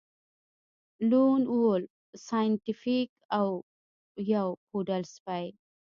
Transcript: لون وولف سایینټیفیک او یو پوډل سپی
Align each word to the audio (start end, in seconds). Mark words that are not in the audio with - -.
لون 1.09 1.41
وولف 1.55 1.91
سایینټیفیک 2.27 3.09
او 3.37 3.47
یو 4.33 4.47
پوډل 4.67 5.03
سپی 5.13 5.45